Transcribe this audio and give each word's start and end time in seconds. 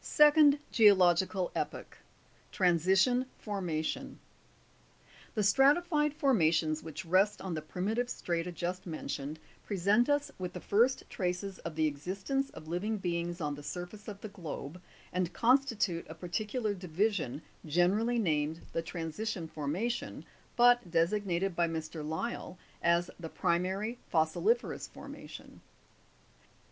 SECOND 0.00 0.58
GEOLOGICAL 0.72 1.52
EPOCH. 1.54 1.98
Transition 2.50 3.26
Formation. 3.38 4.18
24. 5.34 5.34
The 5.36 5.42
stratified 5.44 6.12
formations 6.14 6.82
which 6.82 7.04
rest 7.04 7.40
on 7.40 7.54
the 7.54 7.62
primitive 7.62 8.10
strata 8.10 8.50
just 8.50 8.88
mentioned, 8.88 9.38
present 9.64 10.08
us 10.08 10.32
with 10.36 10.52
the 10.52 10.60
first 10.60 11.04
traces 11.08 11.60
of 11.60 11.76
the 11.76 11.86
existence 11.86 12.50
of 12.50 12.66
living 12.66 12.98
beings 12.98 13.40
on 13.40 13.54
the 13.54 13.62
surface 13.62 14.08
of 14.08 14.20
the 14.20 14.30
globe, 14.30 14.82
and 15.12 15.32
constitute 15.32 16.06
a 16.08 16.14
particular 16.16 16.74
division, 16.74 17.40
generally 17.64 18.18
named 18.18 18.62
the 18.72 18.82
Transition 18.82 19.46
Formation, 19.46 20.24
but 20.56 20.90
desig 20.90 21.22
nated 21.22 21.54
by 21.54 21.68
Mr. 21.68 22.04
Lyell 22.04 22.58
as 22.82 23.12
the 23.20 23.28
Primary 23.28 24.00
Fossiliferous 24.10 24.88
Formation. 24.88 25.60